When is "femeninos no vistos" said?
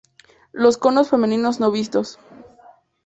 1.11-2.17